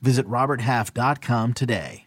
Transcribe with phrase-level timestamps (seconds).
[0.00, 2.06] Visit RobertHalf.com today.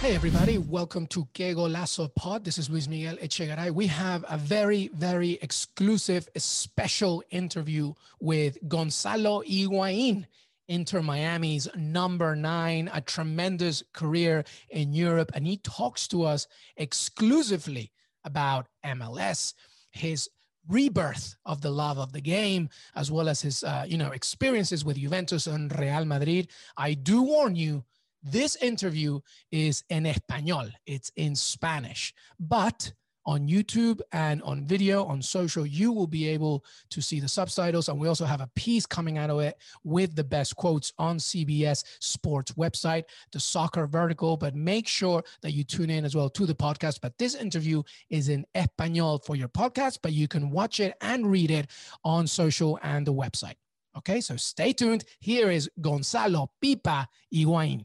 [0.00, 2.44] Hey, everybody, welcome to Que Golazo Pod.
[2.44, 3.70] This is Luis Miguel Echegaray.
[3.70, 10.26] We have a very, very exclusive, special interview with Gonzalo Higuain.
[10.66, 15.30] Inter Miami's number nine, a tremendous career in Europe.
[15.34, 17.92] And he talks to us exclusively
[18.24, 19.54] about MLS,
[19.90, 20.28] his
[20.68, 24.84] rebirth of the love of the game, as well as his, uh, you know, experiences
[24.84, 26.48] with Juventus and Real Madrid.
[26.76, 27.84] I do warn you,
[28.22, 30.68] this interview is in Espanol.
[30.86, 32.92] It's in Spanish, but
[33.26, 37.88] on YouTube and on video on social, you will be able to see the subtitles.
[37.88, 41.18] And we also have a piece coming out of it with the best quotes on
[41.18, 44.36] CBS Sports website, the soccer vertical.
[44.36, 47.00] But make sure that you tune in as well to the podcast.
[47.00, 51.30] But this interview is in Espanol for your podcast, but you can watch it and
[51.30, 51.70] read it
[52.04, 53.56] on social and the website.
[53.96, 55.04] Okay, so stay tuned.
[55.18, 57.82] Here is Gonzalo Pipa Higuaín.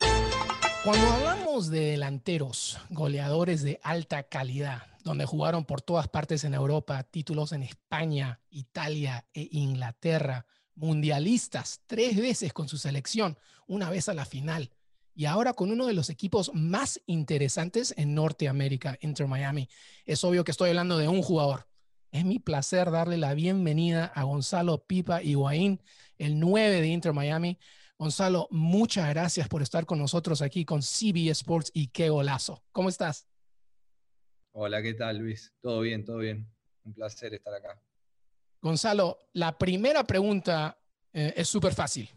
[0.85, 7.01] Cuando hablamos de delanteros, goleadores de alta calidad, donde jugaron por todas partes en Europa,
[7.01, 14.13] títulos en España, Italia e Inglaterra, mundialistas tres veces con su selección, una vez a
[14.13, 14.69] la final,
[15.15, 19.67] y ahora con uno de los equipos más interesantes en Norteamérica, Inter Miami.
[20.05, 21.67] Es obvio que estoy hablando de un jugador.
[22.11, 25.81] Es mi placer darle la bienvenida a Gonzalo Pipa Higuaín,
[26.19, 27.57] el 9 de Inter Miami.
[27.97, 32.61] Gonzalo, muchas gracias por estar con nosotros aquí con CB Sports y qué golazo.
[32.73, 33.25] ¿Cómo estás?
[34.51, 35.53] Hola, ¿qué tal, Luis?
[35.61, 36.45] Todo bien, todo bien.
[36.83, 37.81] Un placer estar acá.
[38.61, 40.77] Gonzalo, la primera pregunta
[41.13, 42.09] eh, es súper fácil.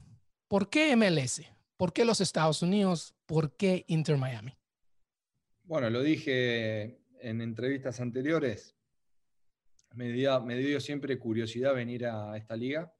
[0.48, 1.42] ¿Por qué MLS?
[1.76, 3.14] ¿Por qué los Estados Unidos?
[3.24, 4.56] ¿Por qué Inter Miami?
[5.62, 8.74] Bueno, lo dije en entrevistas anteriores.
[9.94, 12.92] Me dio, me dio siempre curiosidad venir a esta liga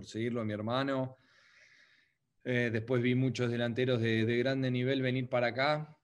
[0.00, 1.18] por seguirlo a mi hermano.
[2.42, 5.94] Eh, después vi muchos delanteros de, de, grande nivel venir para acá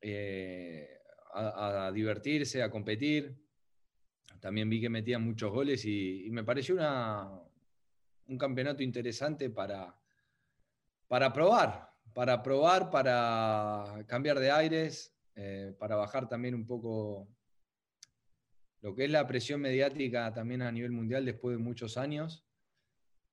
[0.00, 0.98] eh,
[1.32, 3.40] a, divertirse, a competir.
[4.40, 7.30] También vi que metían muchos goles y, y me pareció una,
[8.26, 9.96] un campeonato interesante para,
[11.06, 17.28] para probar, para probar, para cambiar de aires, eh, para bajar también un poco
[18.80, 22.44] lo que es la presión mediática también a nivel mundial después de muchos años.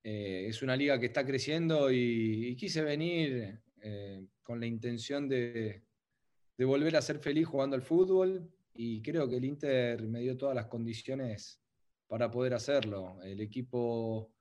[0.03, 5.83] Eh, es una liga que está creciendo y, quise venir eh, con la intención de,
[6.57, 10.55] volver a ser feliz jugando al fútbol y creo que el Inter me dio todas
[10.55, 11.61] las condiciones
[12.07, 13.21] para poder hacerlo.
[13.23, 14.31] El equipo,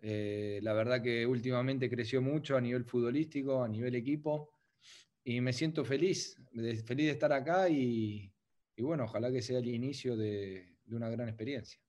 [0.00, 4.50] eh, la verdad que últimamente creció mucho a nivel futbolístico, a nivel equipo
[5.24, 6.36] y me siento feliz,
[6.84, 8.30] feliz de estar acá y,
[8.78, 11.81] bueno, ojalá que sea el inicio de una gran experiencia.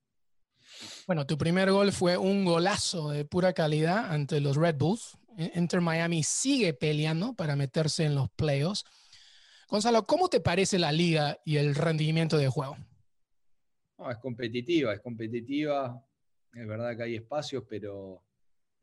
[1.07, 5.18] Bueno, tu primer gol fue un golazo de pura calidad ante los Red Bulls.
[5.56, 8.84] Inter Miami sigue peleando para meterse en los playoffs.
[9.68, 12.78] Gonzalo, ¿cómo te parece la liga y el rendimiento de juego?
[13.97, 16.03] No, es competitiva, es competitiva.
[16.53, 18.24] Es verdad que hay espacios, pero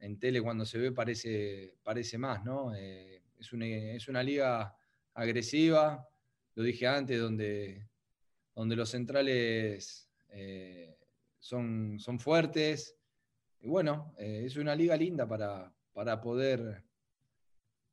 [0.00, 2.74] en tele cuando se ve parece, parece más, ¿no?
[2.74, 4.74] Eh, es, una, es una liga
[5.14, 6.08] agresiva,
[6.54, 7.88] lo dije antes, donde,
[8.54, 10.96] donde los centrales eh,
[11.40, 12.96] son, son fuertes.
[13.60, 16.84] Y bueno, eh, es una liga linda para, para poder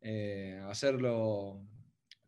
[0.01, 1.65] eh, hacerlo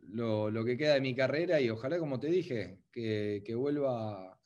[0.01, 4.39] lo, lo, que queda de mi carrera y ojalá, como te dije, que, que vuelva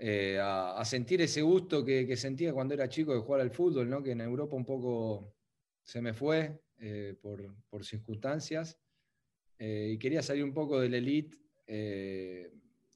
[0.00, 4.02] eh, a, sentir ese gusto que, sentía cuando era chico de jugar al fútbol, ¿no?
[4.02, 5.34] que en Europa un poco
[5.82, 8.78] se me fue eh, por, por, circunstancias
[9.56, 11.38] y quería salir un poco del elite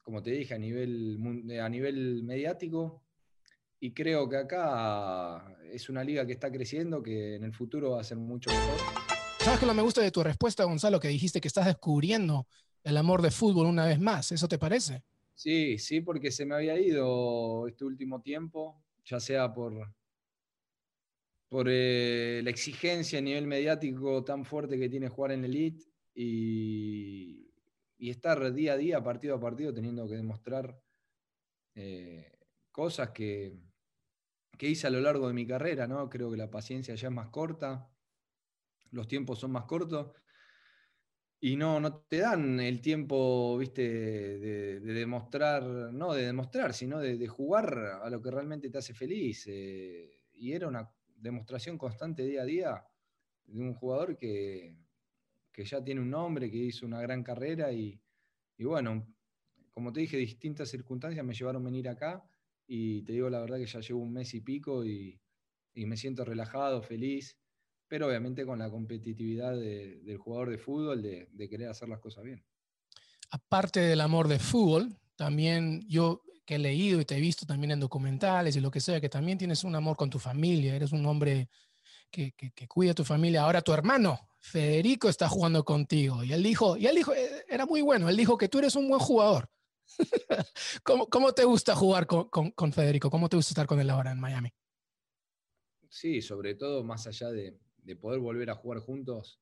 [0.09, 1.19] como te dije, a nivel,
[1.61, 3.05] a nivel mediático.
[3.79, 8.01] Y creo que acá es una liga que está creciendo, que en el futuro va
[8.01, 8.79] a ser mucho mejor.
[9.39, 10.99] ¿Sabes qué lo me gusta de tu respuesta, Gonzalo?
[10.99, 12.47] Que dijiste que estás descubriendo
[12.85, 14.33] el amor de fútbol una vez más.
[14.33, 15.03] ¿Eso te parece?
[15.35, 19.93] Sí, sí, porque se me había ido este último tiempo, ya sea por,
[21.51, 25.85] por eh, la exigencia a nivel mediático tan fuerte que tiene jugar en Elite
[26.15, 27.48] y,
[27.99, 30.81] y estar día a día, partido a partido, teniendo que demostrar
[31.75, 32.33] eh,
[32.71, 33.59] cosas que,
[34.57, 36.09] que hice a lo largo de mi carrera, ¿no?
[36.09, 37.91] Creo que la paciencia ya es más corta,
[38.93, 40.13] los tiempos son más cortos
[41.41, 43.83] y no, no te dan el tiempo, viste,
[44.39, 49.45] de, demostrar, no de demostrar, sino de, jugar a lo que realmente te hace feliz.
[49.47, 52.85] Eh, y era una demostración constante día a día
[53.47, 54.77] de un jugador que,
[55.53, 58.01] que ya tiene un nombre, que hizo una gran carrera y,
[58.57, 59.07] y bueno,
[59.79, 62.29] como te dije, distintas circunstancias me llevaron a venir acá
[62.67, 65.21] y te digo la verdad que ya llevo un mes y pico y,
[65.75, 67.39] me siento relajado, feliz,
[67.87, 72.45] pero obviamente con la competitividad del jugador de fútbol, de, querer hacer las cosas bien.
[73.31, 77.71] Aparte del amor de fútbol, también yo que he leído y te he visto también
[77.71, 80.91] en documentales y lo que sea, que también tienes un amor con tu familia, eres
[80.91, 81.49] un hombre
[82.11, 83.43] que, que, cuida a tu familia.
[83.43, 87.67] Ahora tu hermano, Federico, está jugando contigo y él dijo, y él dijo, eh, era
[87.67, 89.51] muy bueno, él dijo que tú eres un buen jugador.
[90.85, 93.11] ¿Cómo, te gusta jugar con, Federico?
[93.11, 94.51] ¿Cómo te gusta estar con él ahora en Miami?
[95.89, 97.59] Sí, sobre todo más allá de,
[97.97, 99.41] poder volver a jugar juntos,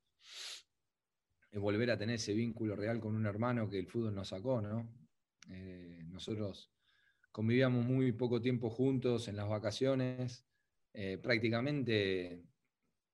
[1.50, 4.60] es volver a tener ese vínculo real con un hermano que el fútbol nos sacó,
[4.60, 4.88] ¿no?
[5.50, 6.72] Eh, nosotros
[7.32, 10.46] convivíamos muy poco tiempo juntos en las vacaciones,
[10.92, 12.42] eh, prácticamente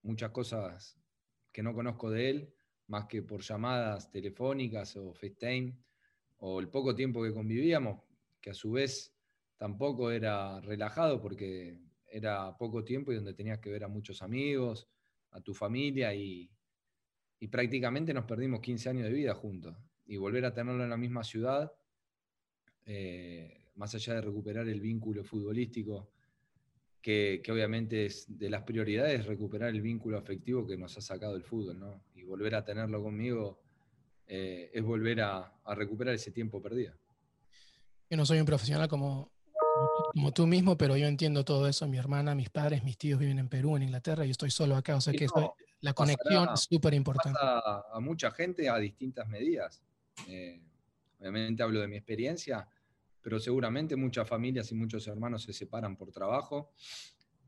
[0.02, 1.01] muchas cosas
[1.52, 2.54] que no conozco de él,
[2.88, 5.76] más que por llamadas telefónicas o FaceTime
[6.38, 8.00] o el poco tiempo que convivíamos,
[8.40, 9.14] que a su vez
[9.56, 14.88] tampoco era relajado porque era poco tiempo y donde tenías que ver a muchos amigos,
[15.31, 16.50] a tu familia y,
[17.50, 19.76] prácticamente nos perdimos 15 años de vida juntos.
[20.06, 21.72] Y volver a tenerlo en la misma ciudad,
[22.87, 26.12] eh, más allá de recuperar el vínculo futbolístico,
[27.02, 31.43] que, obviamente es de las prioridades recuperar el vínculo afectivo que nos ha sacado el
[31.43, 32.04] fútbol, ¿no?
[32.14, 33.60] Y volver a tenerlo conmigo
[34.26, 36.94] eh, es volver a, recuperar ese tiempo perdido.
[38.08, 39.32] Yo no soy un profesional como,
[40.12, 41.88] como tú mismo, pero yo entiendo todo eso.
[41.88, 44.94] Mi hermana, mis padres, mis tíos viven en Perú, en Inglaterra, y estoy solo acá,
[44.94, 45.26] o sea que
[45.81, 47.38] la conexión es súper importante.
[47.43, 49.82] A, mucha gente a distintas medidas.
[50.28, 50.62] Eh,
[51.19, 52.69] obviamente hablo de mi experiencia,
[53.22, 56.72] pero seguramente muchas familias y muchos hermanos se separan por trabajo.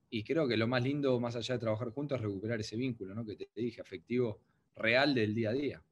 [0.08, 3.14] Y creo que lo más lindo, más allá de trabajar juntos, es recuperar ese vínculo,
[3.14, 3.24] ¿no?
[3.24, 4.40] que te dije, afectivo
[4.76, 5.82] real del día a día.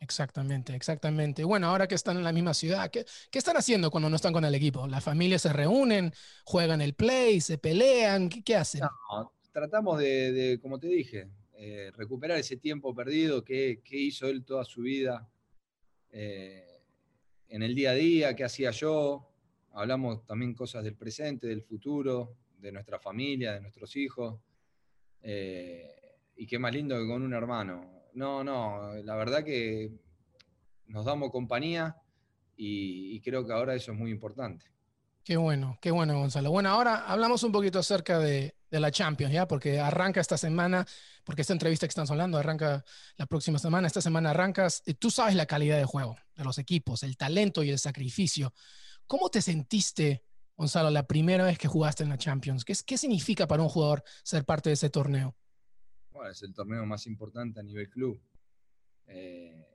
[0.00, 1.44] Exactamente, exactamente.
[1.44, 4.44] Bueno, ahora que están en la misma ciudad, ¿qué, están haciendo cuando no están con
[4.44, 4.86] el equipo?
[4.86, 6.12] ¿Las familias se reúnen,
[6.44, 8.28] juegan el play, se pelean?
[8.28, 8.82] ¿Qué, hacen?
[9.50, 14.82] tratamos de, como te dije, eh, recuperar ese tiempo perdido que, hizo él toda su
[14.82, 15.26] vida
[16.10, 16.73] eh,
[17.48, 19.28] en el día a día, qué hacía yo.
[19.72, 24.40] Hablamos también cosas del presente, del futuro, de nuestra familia, de nuestros hijos.
[25.22, 25.90] Eh,
[26.36, 29.92] y qué más lindo que con un hermano no, no, la verdad que
[30.86, 31.96] nos damos compañía
[32.56, 34.66] y, creo que ahora eso es muy importante.
[35.24, 36.50] Qué bueno, qué bueno, Gonzalo.
[36.50, 39.46] Bueno, ahora hablamos un poquito acerca de, la Champions, ¿ya?
[39.46, 40.86] Porque arranca esta semana,
[41.24, 42.84] porque esta entrevista que estamos hablando arranca
[43.16, 46.58] la próxima semana, esta semana arrancas, y tú sabes la calidad de juego de los
[46.58, 48.52] equipos, el talento y el sacrificio.
[49.06, 50.24] ¿Cómo te sentiste,
[50.56, 52.64] Gonzalo, la primera vez que jugaste en la Champions?
[52.64, 55.36] ¿Qué, qué significa para un jugador ser parte de ese torneo?
[56.30, 58.20] es el torneo más importante a nivel club.
[59.06, 59.66] Eh,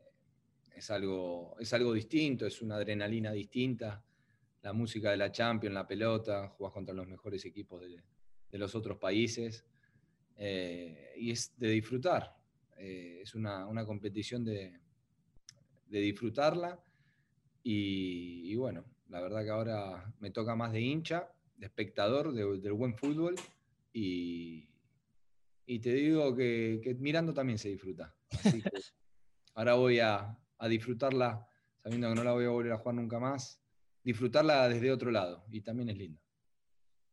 [0.75, 4.03] es, algo, es algo distinto, es una adrenalina distinta.
[4.61, 8.03] La música de la Champions, la pelota, jugás contra los mejores equipos de,
[8.57, 9.65] los otros países.
[10.37, 12.35] Eh, y es de disfrutar.
[12.77, 14.79] Eh, es una, competición de,
[15.87, 16.79] disfrutarla.
[17.63, 22.95] Y, bueno, la verdad que ahora me toca más de hincha, de espectador del buen
[22.95, 23.35] fútbol.
[23.93, 24.69] Y,
[25.69, 28.15] y te digo que, mirando también se disfruta.
[29.53, 30.35] ahora voy a,
[30.67, 31.47] disfrutarla
[31.77, 33.61] sabiendo que no la voy a volver a jugar nunca más.
[34.03, 36.19] Disfrutarla desde otro lado y también es lindo.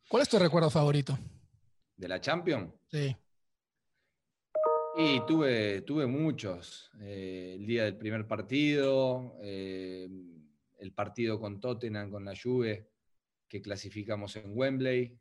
[0.08, 1.18] ¿Cuál es tu recuerdo favorito?
[1.96, 2.72] ¿De la Champions?
[2.88, 3.16] Sí.
[4.98, 6.90] Y tuve, tuve muchos.
[7.00, 10.08] Eh, el día del primer partido, eh,
[10.78, 12.88] el partido con Tottenham, con la Juve,
[13.48, 15.18] que clasificamos en Wembley,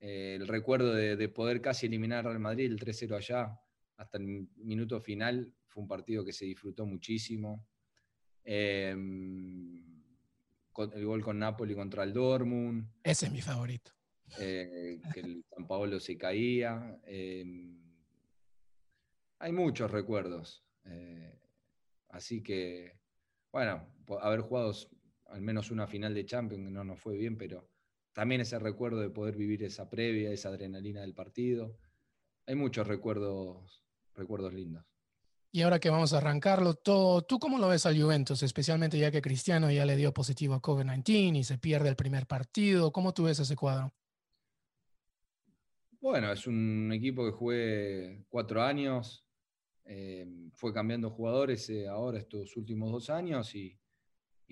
[0.00, 3.60] eh, el recuerdo de, poder casi eliminar al Madrid, el 3-0 allá,
[3.96, 7.66] hasta el minuto final, fue un partido que se disfrutó muchísimo.
[8.44, 9.84] Em,
[10.94, 12.90] el gol con Napoli contra el Dortmund.
[13.02, 13.92] Ese es mi favorito.
[14.38, 17.00] Eh, que el San Paolo se caía.
[17.04, 17.78] Em,
[19.38, 20.64] hay muchos recuerdos.
[20.84, 21.38] Eh,
[22.10, 22.98] así que,
[23.52, 23.86] bueno,
[24.20, 24.72] haber jugado
[25.26, 27.68] al menos una final de Champions no nos fue bien, pero
[28.12, 31.76] también ese recuerdo de poder vivir esa previa, esa adrenalina del partido.
[32.46, 33.84] Hay muchos recuerdos,
[34.14, 34.84] recuerdos lindos.
[35.52, 38.42] Y ahora que vamos a arrancarlo todo, ¿tú cómo lo ves al Juventus?
[38.42, 42.26] Especialmente ya que Cristiano ya le dio positivo a COVID-19 y se pierde el primer
[42.26, 42.92] partido.
[42.92, 43.92] ¿Cómo tú ves ese cuadro?
[46.00, 49.24] bueno, es un equipo que jugué cuatro años,
[49.84, 53.78] eh, fue cambiando jugadores eh, ahora estos últimos dos años y,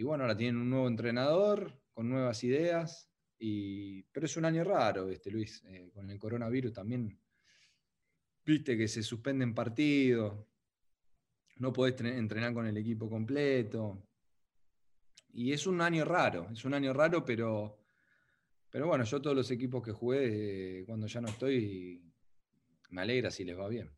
[0.02, 5.08] bueno, ahora tienen un nuevo entrenador con nuevas ideas, y, pero es un año raro,
[5.08, 7.18] este, Luis, eh, con el coronavirus también,
[8.44, 10.46] viste que se suspenden partidos,
[11.58, 14.02] no podés entrenar con el equipo completo,
[15.32, 17.78] y es un año raro, es un año raro, pero,
[18.70, 22.02] pero bueno, yo todos los equipos que jugué, cuando ya no estoy,
[22.90, 23.90] me alegra si les va bien.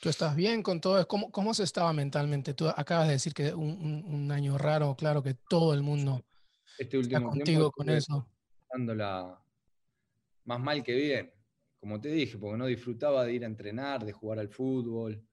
[0.00, 1.06] ¿Tú estás bien con todo?
[1.06, 2.52] ¿Cómo, cómo se estaba mentalmente?
[2.52, 6.24] Tú acabas de decir que un, un, año raro, claro que todo el mundo
[6.78, 8.28] este último está contigo con eso.
[8.68, 9.40] Dándola
[10.46, 11.32] más mal que bien,
[11.78, 15.24] como te dije, porque no disfrutaba de ir a entrenar, de jugar al fútbol.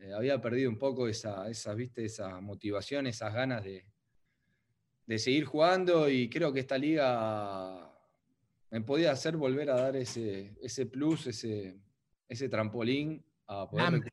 [0.00, 2.04] Eh, había perdido un poco esa, esa, ¿viste?
[2.04, 3.86] esa motivación, esas ganas de,
[5.06, 7.90] de seguir jugando y creo que esta liga
[8.70, 11.80] me podía hacer volver a dar ese, ese plus, ese,
[12.28, 14.10] ese trampolín a poder hambre.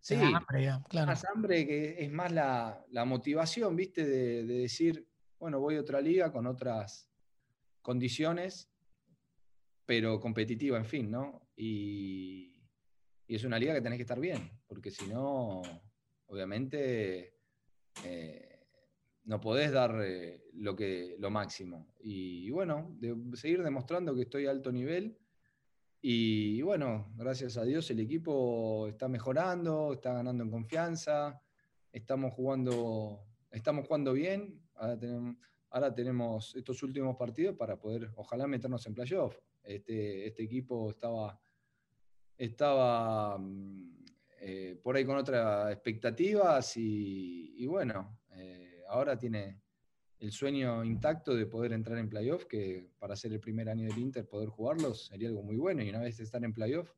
[0.00, 1.08] Sí, hambre, claro.
[1.08, 4.04] más hambre que es más la, motivación, ¿viste?
[4.06, 5.06] De, decir,
[5.38, 7.10] bueno, voy a otra liga con otras
[7.82, 8.70] condiciones,
[9.84, 11.42] pero competitiva, en fin, ¿no?
[11.54, 12.54] Y,
[13.30, 15.62] y es una liga que tenés que estar bien, porque si no,
[16.26, 17.36] obviamente,
[18.04, 18.66] eh,
[19.22, 21.94] no podés dar eh, lo, que, lo máximo.
[22.00, 22.98] Y, bueno,
[23.34, 25.16] seguir demostrando que estoy a alto nivel
[26.02, 31.40] y bueno, gracias a Dios el equipo está mejorando, está ganando en confianza,
[31.92, 34.60] estamos jugando, estamos jugando bien.
[34.74, 39.36] Ahora tenemos, estos últimos partidos para poder, ojalá, meternos en playoff.
[39.62, 41.40] Este, este equipo estaba,
[42.40, 44.04] estaba mm,
[44.40, 49.60] eh, por ahí con otras expectativas y, bueno, eh, ahora tiene,
[50.18, 53.98] el sueño intacto de poder entrar en playoff, que para ser el primer año del
[53.98, 55.82] Inter poder jugarlos sería algo muy bueno.
[55.82, 56.90] Y una vez estar en playoff,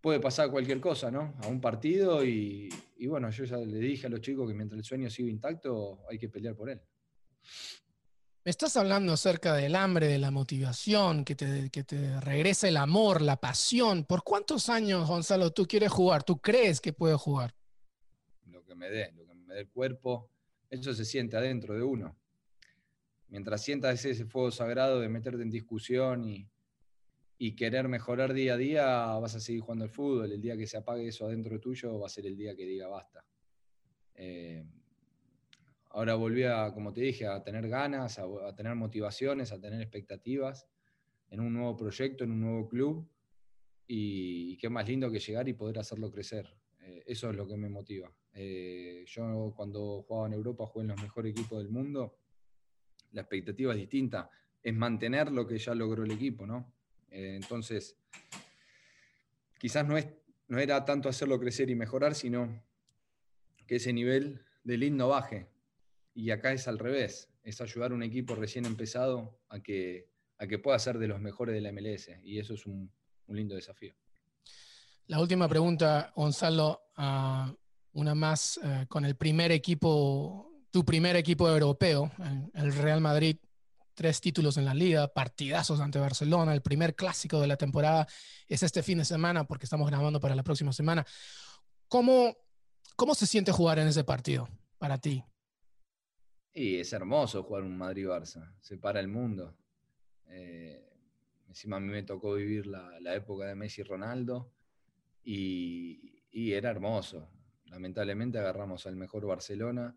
[0.00, 1.34] puede pasar cualquier cosa, ¿no?
[1.42, 2.70] A un partido y,
[3.06, 6.18] bueno, yo ya le dije a los chicos que mientras el sueño siga intacto hay
[6.18, 6.80] que pelear por él.
[8.44, 12.78] Me estás hablando acerca del hambre, de la motivación, que te, que te regrese el
[12.78, 14.04] amor, la pasión.
[14.04, 16.24] ¿Por cuántos años, Gonzalo, tú quieres jugar?
[16.24, 17.54] ¿Tú crees que puedes jugar?
[18.46, 20.30] Lo que me dé, lo que me dé el cuerpo
[20.70, 22.16] eso se siente adentro de uno.
[23.28, 26.48] Mientras sientas ese fuego sagrado de meterte en discusión y,
[27.56, 30.30] querer mejorar día a día, vas a seguir jugando al fútbol.
[30.30, 32.86] El día que se apague eso adentro tuyo va a ser el día que diga
[32.86, 33.24] basta.
[34.14, 34.64] Eh,
[35.90, 40.66] ahora volví a, como te dije, a tener ganas, a, tener motivaciones, a tener expectativas
[41.28, 43.08] en un nuevo proyecto, en un nuevo club.
[43.86, 46.48] Y, qué más lindo que llegar y poder hacerlo crecer.
[46.80, 48.12] Eh, eso es lo que me motiva.
[48.32, 52.16] Eh, yo cuando jugaba en Europa jugué en los mejores equipos del mundo.
[53.12, 54.30] La expectativa es distinta,
[54.62, 56.72] es mantener lo que ya logró el equipo, ¿no?
[57.10, 57.96] Eh, entonces,
[59.58, 60.06] quizás no, es,
[60.46, 62.62] no era tanto hacerlo crecer y mejorar, sino
[63.66, 65.48] que ese nivel de lead no baje.
[66.14, 70.46] Y acá es al revés, es ayudar a un equipo recién empezado a que, a
[70.46, 72.10] que pueda ser de los mejores de la MLS.
[72.22, 72.92] Y eso es un,
[73.28, 73.94] lindo desafío.
[75.06, 76.82] La última pregunta, Gonzalo.
[76.96, 77.54] Ah,
[77.92, 82.10] una más eh, con el primer equipo, tu primer equipo europeo,
[82.54, 83.36] el Real Madrid,
[83.94, 88.06] tres títulos en la liga, partidazos ante Barcelona, el primer clásico de la temporada
[88.46, 91.04] es este fin de semana porque estamos grabando para la próxima semana.
[91.88, 92.36] ¿Cómo,
[92.96, 94.48] cómo se siente jugar en ese partido
[94.78, 95.24] para ti?
[96.52, 99.56] Y es hermoso jugar un Madrid-Barça, se para el mundo.
[100.26, 100.84] Eh,
[101.48, 104.52] encima a mí me tocó vivir la, época de Messi y Ronaldo
[105.22, 107.30] y, y era hermoso
[107.70, 109.96] Lamentablemente agarramos al mejor Barcelona,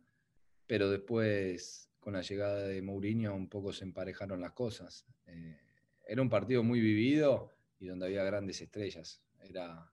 [0.67, 5.07] pero después con la llegada de Mourinho un poco se emparejaron las cosas.
[5.25, 5.60] Eh,
[6.07, 9.24] era un partido muy vivido y donde había grandes estrellas.
[9.41, 9.91] Era,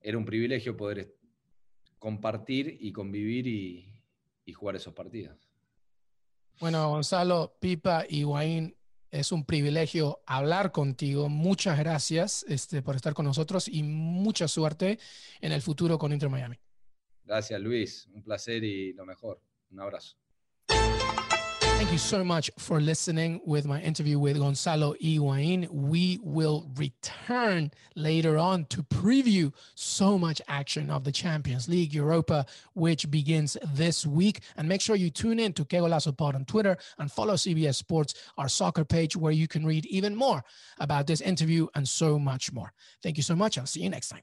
[0.00, 1.14] era un privilegio poder
[1.98, 3.95] compartir y convivir y,
[4.52, 5.36] jugar esos partidos.
[6.60, 8.76] Bueno, Gonzalo, Pipa y Guaín,
[9.10, 11.28] es un privilegio hablar contigo.
[11.28, 14.98] Muchas gracias este, por estar con nosotros y mucha suerte
[15.40, 16.56] en el futuro con Inter Miami.
[17.24, 18.08] Gracias, Luis.
[18.12, 19.40] Un placer y lo mejor.
[19.70, 20.16] Un abrazo.
[21.86, 25.70] Thank you so much for listening with my interview with Gonzalo Higuain.
[25.70, 32.44] We will return later on to preview so much action of the Champions League Europa,
[32.74, 34.40] which begins this week.
[34.56, 38.14] And make sure you tune in to Kegolazo Pod on Twitter and follow CBS Sports,
[38.36, 40.42] our soccer page, where you can read even more
[40.80, 42.72] about this interview and so much more.
[43.00, 43.58] Thank you so much.
[43.58, 44.22] I'll see you next time.